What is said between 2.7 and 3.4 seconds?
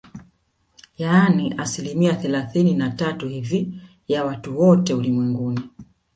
na tatu